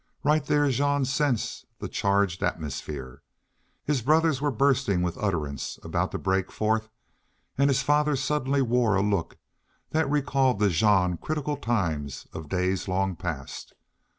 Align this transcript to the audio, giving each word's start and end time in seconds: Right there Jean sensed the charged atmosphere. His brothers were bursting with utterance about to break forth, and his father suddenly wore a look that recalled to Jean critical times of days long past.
Right 0.23 0.43
there 0.43 0.67
Jean 0.71 1.05
sensed 1.05 1.67
the 1.77 1.87
charged 1.87 2.41
atmosphere. 2.41 3.21
His 3.85 4.01
brothers 4.01 4.41
were 4.41 4.49
bursting 4.49 5.03
with 5.03 5.15
utterance 5.19 5.77
about 5.83 6.09
to 6.13 6.17
break 6.17 6.51
forth, 6.51 6.89
and 7.55 7.69
his 7.69 7.83
father 7.83 8.15
suddenly 8.15 8.63
wore 8.63 8.95
a 8.95 9.03
look 9.03 9.37
that 9.91 10.09
recalled 10.09 10.59
to 10.59 10.69
Jean 10.69 11.17
critical 11.17 11.55
times 11.55 12.25
of 12.33 12.49
days 12.49 12.87
long 12.87 13.15
past. 13.15 13.75